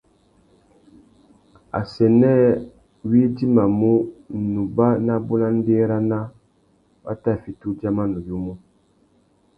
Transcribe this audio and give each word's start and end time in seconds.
Assênē 1.79 2.31
wá 3.07 3.15
idjimamú, 3.25 3.93
nubá 4.53 4.87
nabú 5.05 5.33
na 5.41 5.49
ndérana, 5.57 6.19
wa 7.03 7.13
tà 7.23 7.31
fiti 7.41 7.65
udjama 7.71 8.03
nuyumu. 8.11 8.53